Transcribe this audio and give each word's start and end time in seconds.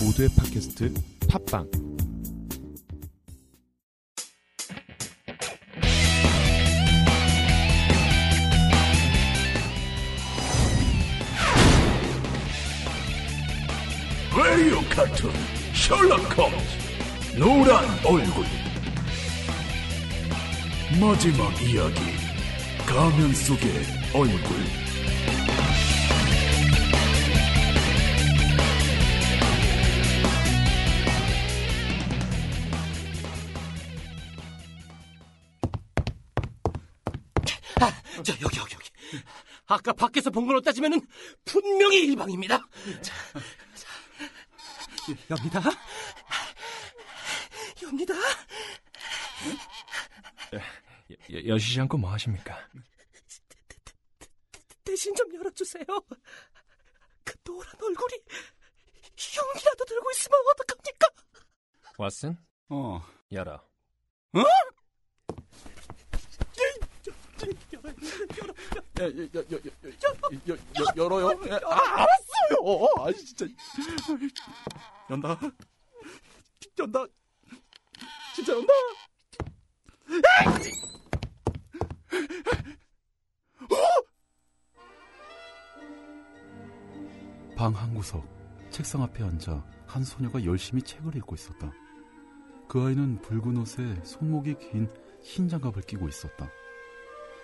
모두의 0.00 0.28
팟캐스트 0.36 0.92
팟빵. 1.28 1.70
라디오 14.36 14.80
카툰 14.90 15.30
셜록 15.74 16.38
홈즈 16.38 17.38
노란 17.38 17.84
얼굴. 18.04 18.44
마지막 21.00 21.62
이야기 21.62 22.00
가면 22.86 23.34
속의 23.34 23.70
얼굴 24.14 24.85
아, 38.18 38.22
저 38.22 38.32
여기 38.40 38.58
여기 38.58 38.74
여기. 38.74 38.90
아까 39.66 39.92
밖에서 39.92 40.30
본 40.30 40.46
걸로 40.46 40.60
따지면은 40.60 41.00
분명히 41.44 42.04
일방입니다. 42.04 42.58
자, 43.02 43.14
자, 43.74 43.88
엽니다. 45.30 45.60
엽니다. 47.82 48.14
여, 51.32 51.46
여시지 51.46 51.80
않고 51.80 51.98
뭐 51.98 52.10
하십니까? 52.12 52.58
대신 54.84 55.14
좀 55.14 55.32
열어주세요. 55.34 55.84
그 57.24 57.34
노란 57.44 57.72
얼굴이 57.82 58.14
흉이라도 59.16 59.84
들고 59.84 60.10
있으면 60.12 60.40
어떡합니까? 60.52 61.08
왓슨? 61.98 62.36
어. 62.68 63.04
열어. 63.32 63.54
어? 63.54 64.44
열어요. 70.96 71.28
아, 71.64 72.02
알았어요. 72.02 72.88
아, 72.98 73.12
진짜. 73.12 73.46
연다. 75.10 75.38
연다. 76.78 77.06
진짜 78.34 78.52
연다. 78.54 78.72
방 87.56 87.72
한 87.74 87.94
구석 87.94 88.24
책상 88.70 89.02
앞에 89.02 89.24
앉아 89.24 89.64
한 89.86 90.04
소녀가 90.04 90.44
열심히 90.44 90.82
책을 90.82 91.16
읽고 91.16 91.34
있었다. 91.34 91.72
그 92.68 92.82
아이는 92.82 93.20
붉은 93.22 93.56
옷에 93.56 94.02
손목이 94.04 94.56
긴 94.58 94.88
흰 95.22 95.48
장갑을 95.48 95.82
끼고 95.82 96.06
있었다. 96.08 96.48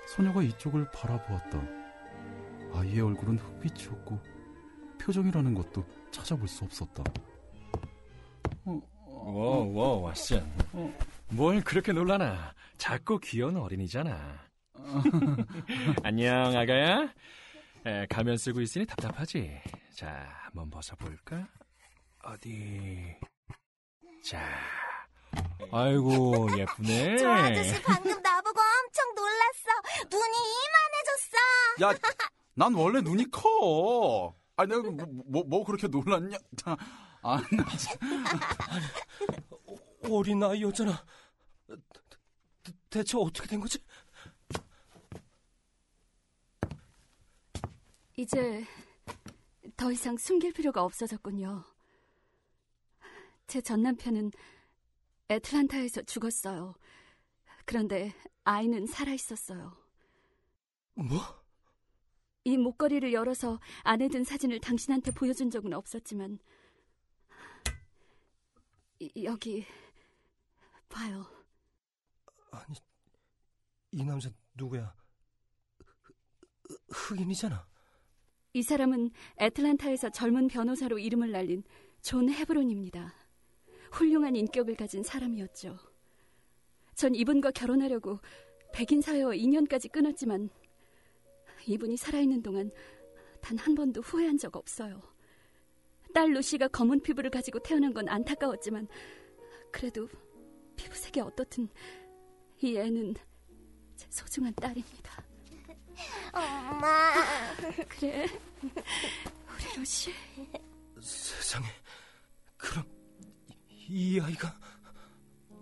소녀가 0.07 0.43
이쪽을 0.43 0.91
바라보았다. 0.91 1.63
아이의 2.75 3.01
얼굴은 3.01 3.39
흑빛이었고 3.39 4.19
표정이라는 5.01 5.55
것도 5.55 5.85
찾아볼 6.11 6.49
수 6.49 6.65
없었다. 6.65 7.03
어, 8.65 8.81
워, 9.07 9.65
워, 9.65 10.11
왓슨. 10.13 10.45
어. 10.73 10.93
뭘 11.31 11.61
그렇게 11.63 11.93
놀라나? 11.93 12.55
작고 12.79 13.19
귀여운 13.19 13.57
어린이잖아. 13.57 14.39
안녕, 16.03 16.57
아가야. 16.57 17.13
에, 17.87 18.07
가면 18.07 18.37
쓰고 18.37 18.61
있으니 18.61 18.87
답답하지? 18.87 19.61
자, 19.95 20.29
한번 20.45 20.71
벗어볼까? 20.71 21.49
어디? 22.25 23.17
자. 24.25 24.41
아이고, 25.73 26.49
예쁘네. 26.59 27.17
저 27.17 27.31
아저씨 27.31 27.83
방금 27.83 28.11
놀랐어. 28.13 28.32
눈이 30.13 30.37
이만해졌어. 30.37 31.37
야, 31.83 31.93
난 32.55 32.75
원래 32.75 33.01
눈이 33.01 33.31
커. 33.31 34.35
아, 34.57 34.67
내가 34.67 34.83
뭐, 34.83 35.07
뭐, 35.27 35.45
뭐 35.45 35.65
그렇게 35.65 35.89
놀랐냐? 35.89 36.37
자, 36.57 36.77
아, 37.23 37.37
나 37.53 37.77
진짜. 37.77 37.99
어린 40.11 40.43
아이였잖아. 40.43 41.05
대- 42.63 42.73
대체 42.91 43.17
어떻게 43.17 43.47
된 43.49 43.61
거지? 43.61 43.79
이제 48.17 48.65
더 49.77 49.91
이상 49.91 50.17
숨길 50.17 50.53
필요가 50.53 50.83
없어졌군요. 50.85 51.65
제 53.47 53.61
전 53.61 53.83
남편은 53.83 54.31
애틀란타에서 55.31 56.03
죽었어요. 56.03 56.75
그런데 57.65 58.13
아이는 58.45 58.87
살아 58.87 59.13
있었어요. 59.13 59.77
뭐? 60.95 61.19
이 62.45 62.57
목걸이를 62.57 63.13
열어서 63.13 63.61
안에 63.85 64.09
든 64.09 64.25
사진을 64.25 64.61
당신한테 64.61 65.13
보여준 65.13 65.51
적은 65.51 65.73
없었지만 65.73 66.39
이- 68.99 69.25
여기 69.25 69.65
봐요. 70.89 71.25
아니, 72.51 72.77
이 73.93 74.05
남자 74.05 74.31
누구야? 74.55 74.95
흑인이잖아. 76.91 77.67
이 78.55 78.63
사람은 78.63 79.11
애틀란타에서 79.39 80.11
젊은 80.11 80.49
변호사로 80.49 80.99
이름을 80.99 81.31
날린 81.31 81.63
존 82.03 82.29
헤브론입니다. 82.31 83.15
훌륭한 83.93 84.37
인격을 84.37 84.77
가진 84.77 85.03
사람이었죠. 85.03 85.79
전 86.95 87.15
이분과 87.15 87.53
결혼하려고 87.53 88.21
백인 88.75 89.01
사회와 89.01 89.35
인연까지 89.35 89.89
끊었지만 89.89 90.51
이분이 91.67 91.97
살아있는 91.97 92.43
동안 92.43 92.71
단 93.41 93.57
한 93.59 93.75
번도 93.75 94.01
후회한 94.03 94.39
적 94.39 94.57
없어요. 94.57 95.01
딸 96.15 96.31
루시가 96.33 96.69
검은 96.69 97.01
피부를 97.03 97.31
가지고 97.31 97.59
태어난 97.61 97.93
건 97.93 98.09
안타까웠지만 98.09 98.87
그래도 99.73 100.09
피부색이 100.77 101.21
어떻든 101.21 101.69
이 102.61 102.77
애는 102.77 103.15
제 103.97 104.07
소중한 104.11 104.55
딸입니다. 104.55 105.25
엄마. 106.33 107.13
그래, 107.89 108.27
우리 108.63 109.79
루시. 109.79 110.13
세상에. 111.01 111.67
그럼 112.57 112.85
이, 113.69 114.15
이 114.17 114.21
아이가 114.21 114.57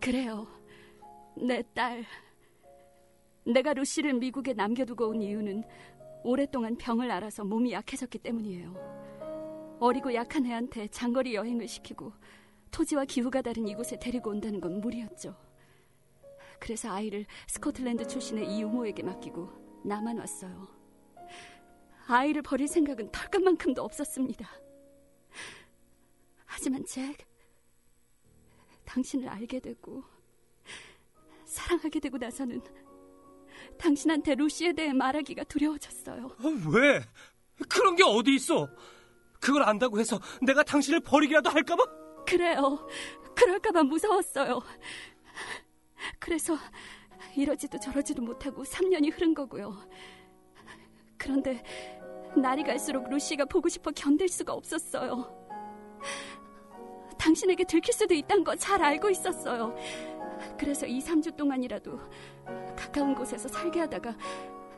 그래요. 0.00 0.46
내 1.36 1.62
딸. 1.74 2.04
내가 3.44 3.72
루시를 3.72 4.14
미국에 4.14 4.52
남겨두고 4.52 5.08
온 5.08 5.22
이유는 5.22 5.64
오랫동안 6.22 6.76
병을 6.76 7.10
앓아서 7.10 7.44
몸이 7.44 7.72
약해졌기 7.72 8.18
때문이에요. 8.18 9.78
어리고 9.80 10.12
약한 10.12 10.44
애한테 10.46 10.88
장거리 10.88 11.34
여행을 11.34 11.66
시키고 11.66 12.12
토지와 12.70 13.06
기후가 13.06 13.42
다른 13.42 13.66
이곳에 13.66 13.98
데리고 13.98 14.30
온다는 14.30 14.60
건 14.60 14.80
무리였죠. 14.80 15.34
그래서 16.60 16.90
아이를 16.90 17.24
스코틀랜드 17.48 18.06
출신의 18.06 18.46
이 18.46 18.62
유모에게 18.62 19.02
맡기고 19.02 19.82
나만 19.84 20.18
왔어요. 20.18 20.68
아이를 22.06 22.42
버릴 22.42 22.68
생각은 22.68 23.10
털끝만큼도 23.10 23.82
없었습니다. 23.82 24.46
하지만 26.44 26.84
잭, 26.84 27.16
당신을 28.84 29.28
알게 29.28 29.60
되고 29.60 30.02
사랑하게 31.46 32.00
되고 32.00 32.18
나서는 32.18 32.60
당신한테 33.78 34.34
루시에 34.34 34.72
대해 34.72 34.92
말하기가 34.92 35.44
두려워졌어요. 35.44 36.26
어, 36.26 36.48
왜? 36.72 37.00
그런 37.68 37.94
게 37.96 38.02
어디 38.04 38.34
있어? 38.34 38.68
그걸 39.40 39.62
안다고 39.62 39.98
해서 39.98 40.18
내가 40.42 40.62
당신을 40.62 41.00
버리기라도 41.00 41.50
할까봐? 41.50 41.82
그래요. 42.26 42.86
그럴까봐 43.36 43.82
무서웠어요. 43.84 44.60
그래서 46.18 46.56
이러지도 47.36 47.78
저러지도 47.78 48.22
못하고 48.22 48.62
3년이 48.64 49.12
흐른 49.14 49.34
거고요. 49.34 49.76
그런데 51.18 51.62
날이 52.36 52.62
갈수록 52.62 53.08
루시가 53.10 53.44
보고 53.46 53.68
싶어 53.68 53.90
견딜 53.90 54.28
수가 54.28 54.52
없었어요. 54.52 55.36
당신에게 57.18 57.64
들킬 57.64 57.92
수도 57.92 58.14
있다는 58.14 58.44
거 58.44 58.56
잘 58.56 58.82
알고 58.82 59.10
있었어요. 59.10 59.74
그래서 60.60 60.86
2, 60.86 60.98
3주 60.98 61.36
동안이라도 61.36 61.98
가까운 62.76 63.14
곳에서 63.14 63.48
살게 63.48 63.80
하다가 63.80 64.14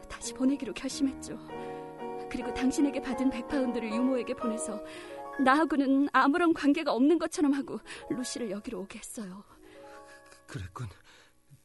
다시 0.08 0.32
보내기로 0.32 0.72
결심했죠. 0.74 1.36
그리고 2.30 2.54
당신에게 2.54 3.02
받은 3.02 3.30
100파운드를 3.30 3.92
유모에게 3.92 4.34
보내서 4.34 4.80
나하고는 5.44 6.08
아무런 6.12 6.54
관계가 6.54 6.92
없는 6.92 7.18
것처럼 7.18 7.52
하고 7.52 7.80
루시를 8.10 8.52
여기로 8.52 8.82
오게 8.82 9.00
했어요. 9.00 9.42
그랬군. 10.46 10.86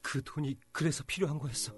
그 0.01 0.23
돈이 0.23 0.57
그래서 0.71 1.03
필요한 1.05 1.37
거였어. 1.37 1.73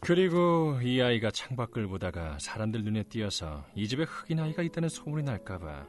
그리고 0.00 0.80
이 0.82 1.00
아이가 1.00 1.30
창밖을 1.30 1.86
보다가 1.86 2.38
사람들 2.40 2.82
눈에 2.82 3.04
띄어서 3.04 3.64
이 3.76 3.86
집에 3.86 4.02
흑인 4.02 4.40
아이가 4.40 4.64
있다는 4.64 4.88
소문이 4.88 5.22
날까봐 5.22 5.86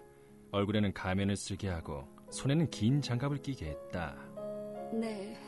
얼굴에는 0.52 0.94
가면을 0.94 1.36
쓰게 1.36 1.68
하고 1.68 2.08
손에는 2.30 2.70
긴 2.70 3.02
장갑을 3.02 3.38
끼게 3.38 3.66
했다. 3.70 4.16
네. 4.94 5.47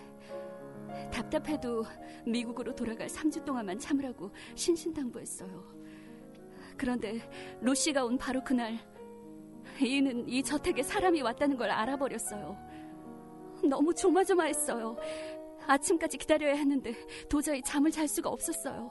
답답해도 1.11 1.85
미국으로 2.25 2.75
돌아갈 2.75 3.07
3주 3.07 3.45
동안만 3.45 3.79
참으라고 3.79 4.31
신신당부했어요. 4.55 5.79
그런데 6.77 7.19
로시가 7.61 8.05
온 8.05 8.17
바로 8.17 8.43
그날 8.43 8.79
이는 9.81 10.27
이 10.27 10.43
저택에 10.43 10.83
사람이 10.83 11.21
왔다는 11.21 11.57
걸 11.57 11.69
알아버렸어요. 11.69 12.57
너무 13.63 13.93
조마조마했어요. 13.93 14.97
아침까지 15.67 16.17
기다려야 16.17 16.55
했는데 16.55 16.93
도저히 17.29 17.61
잠을 17.61 17.91
잘 17.91 18.07
수가 18.07 18.29
없었어요. 18.29 18.89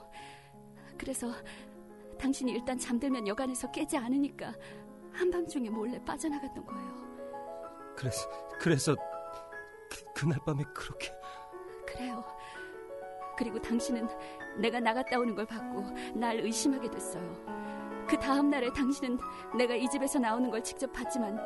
그래서 0.96 1.32
당신이 2.18 2.52
일단 2.52 2.78
잠들면 2.78 3.26
여간에서 3.26 3.70
깨지 3.70 3.96
않으니까 3.96 4.54
한밤중에 5.12 5.70
몰래 5.70 6.02
빠져나갔던 6.04 6.66
거예요. 6.66 7.08
그래서 7.96 8.28
그래서 8.60 8.96
그, 9.90 10.04
그날 10.14 10.38
밤에 10.44 10.62
그렇게 10.74 11.10
그래요. 11.98 12.24
그리고 13.36 13.60
당신은 13.60 14.06
내가 14.60 14.78
나갔다 14.78 15.18
오는 15.18 15.34
걸 15.34 15.46
봤고 15.46 15.82
날 16.14 16.38
의심하게 16.38 16.88
됐어요. 16.90 18.06
그 18.08 18.16
다음 18.18 18.50
날에 18.50 18.72
당신은 18.72 19.18
내가 19.56 19.74
이 19.74 19.88
집에서 19.88 20.20
나오는 20.20 20.48
걸 20.48 20.62
직접 20.62 20.92
봤지만 20.92 21.36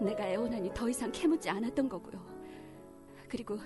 내가 0.00 0.26
애원하니 0.26 0.72
더 0.74 0.88
이상 0.88 1.10
캐묻지 1.12 1.48
않았던 1.48 1.88
거고요. 1.88 2.20
그리고 3.28 3.58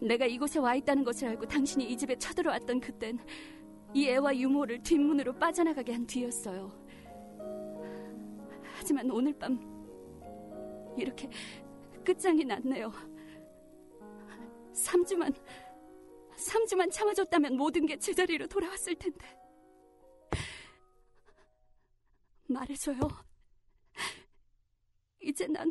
내가 0.00 0.26
이곳에 0.26 0.58
와 0.58 0.74
있다는 0.74 1.04
것을 1.04 1.28
알고 1.28 1.46
당신이 1.46 1.84
이 1.84 1.96
집에 1.96 2.16
쳐들어왔던 2.16 2.80
그땐 2.80 3.18
이 3.94 4.08
애와 4.08 4.36
유모를 4.36 4.82
뒷문으로 4.82 5.34
빠져나가게 5.34 5.92
한 5.92 6.06
뒤였어요. 6.06 6.70
하지만 8.76 9.10
오늘 9.10 9.32
밤 9.38 9.58
이렇게 10.96 11.28
끝장이 12.04 12.44
났네요. 12.44 12.92
3주만 14.72 15.34
3주만 16.38 16.90
참아줬다면 16.92 17.56
모든 17.56 17.84
게 17.86 17.98
제자리로 17.98 18.46
돌아왔을 18.46 18.94
텐데. 18.94 19.38
말해줘요. 22.48 22.98
이제 25.20 25.46
난 25.46 25.70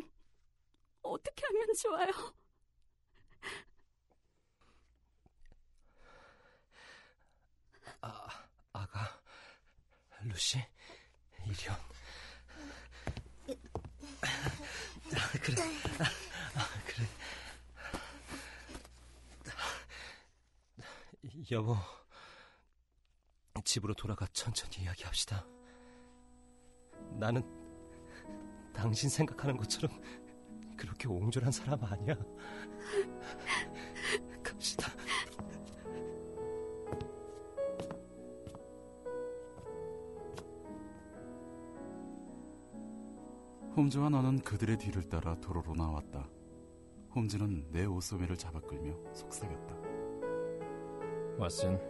어떻게 1.02 1.44
하면 1.46 1.66
좋아요? 1.74 2.12
아, 8.00 8.28
아가 8.72 9.20
루시 10.22 10.58
이리온 11.46 11.76
아, 15.14 15.38
그래 15.42 15.62
여보 21.50 21.76
집으로 23.64 23.94
돌아가 23.94 24.26
천천히 24.32 24.84
이야기합시다 24.84 25.46
나는 27.18 27.42
당신 28.72 29.08
생각하는 29.08 29.56
것처럼 29.56 29.90
그렇게 30.76 31.08
옹졸한 31.08 31.50
사람 31.50 31.82
아니야 31.84 32.14
갑시다 34.42 34.92
홈즈와 43.78 44.08
너는 44.08 44.40
그들의 44.40 44.76
뒤를 44.76 45.08
따라 45.08 45.36
도로로 45.40 45.72
나왔다. 45.76 46.28
홈즈는 47.14 47.70
내 47.70 47.84
옷소매를 47.84 48.36
잡아 48.36 48.58
끌며 48.60 48.92
속삭였다. 49.14 49.97
왓슨, 51.38 51.80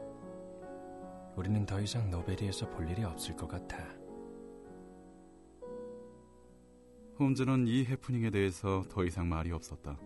우리는 1.34 1.64
더 1.64 1.80
이상 1.80 2.10
노베리에서 2.10 2.68
볼 2.68 2.86
일이 2.90 3.02
없을 3.02 3.34
것 3.34 3.48
같아. 3.48 3.78
홈즈는 7.18 7.66
이 7.66 7.86
해프닝에 7.86 8.30
대해서 8.30 8.84
더 8.90 9.04
이상 9.04 9.26
말이 9.26 9.50
없었다. 9.50 9.98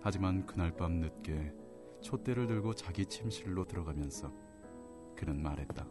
하지만 0.00 0.46
그날 0.46 0.74
밤 0.74 0.94
늦게 0.94 1.52
촛대를 2.00 2.46
들고 2.46 2.72
자기 2.72 3.04
침실로 3.04 3.66
들어가면서 3.66 4.32
그는 5.14 5.42
말했다. 5.42 5.86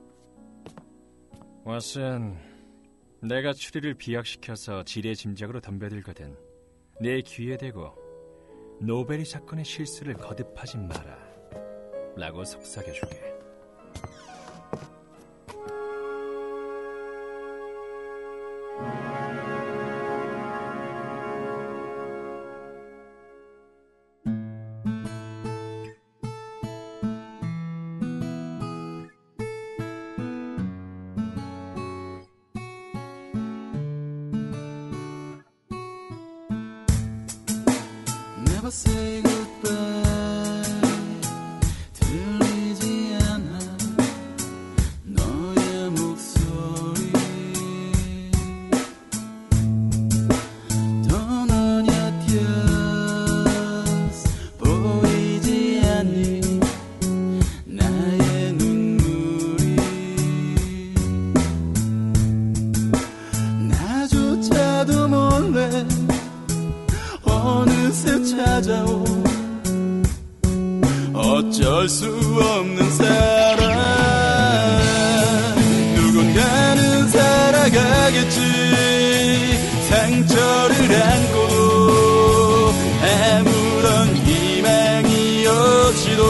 왓슨, 1.63 2.37
내가 3.21 3.53
추리를 3.53 3.93
비약시켜서 3.93 4.83
지뢰 4.83 5.13
짐작으로 5.13 5.59
덤벼들거든. 5.59 6.35
내 7.01 7.21
귀에 7.21 7.55
대고 7.57 7.93
노베리 8.81 9.25
사건의 9.25 9.63
실수를 9.63 10.15
거듭하지 10.15 10.79
마라. 10.79 11.36
라고 12.17 12.43
속삭여주게. 12.43 13.37
Never 38.47 38.71
say 38.71 39.21
goodbye 39.21 39.36
가겠지. 77.77 78.39
상처를 79.89 81.01
안고 81.03 81.37
아무런 83.03 84.15
희망이 84.25 85.45
없이도. 85.47 86.21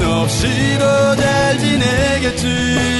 너 0.00 0.22
없이도 0.22 1.16
잘 1.16 1.58
지내겠지 1.58 2.97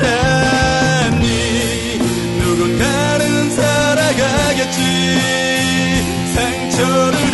괜찮니 0.00 1.98
누군가는 2.38 3.50
살아가겠지? 3.50 4.80
상처를 6.34 7.29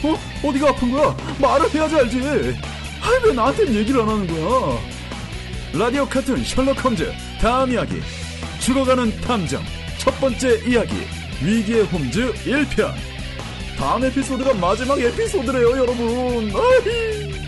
어? 0.04 0.49
어디가 0.49 0.70
아픈 0.70 0.90
거야? 0.90 1.16
말을 1.40 1.72
해야지 1.72 1.94
알지. 1.96 2.18
아이, 2.18 3.25
왜 3.25 3.32
나한테는 3.32 3.75
얘기를 3.75 4.00
안 4.00 4.08
하는 4.08 4.26
거야? 4.26 4.78
라디오 5.75 6.06
카툰 6.06 6.44
셜록 6.44 6.84
홈즈, 6.84 7.12
다음 7.40 7.70
이야기. 7.70 8.00
죽어가는 8.61 9.20
탐정, 9.20 9.62
첫 9.99 10.11
번째 10.20 10.61
이야기. 10.66 11.22
위기의 11.44 11.82
홈즈 11.84 12.32
1편. 12.44 12.92
다음 13.76 14.04
에피소드가 14.04 14.54
마지막 14.54 15.00
에피소드래요, 15.00 15.70
여러분. 15.70 16.52
아이. 16.54 17.41